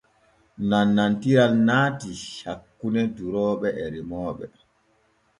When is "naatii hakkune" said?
1.67-3.01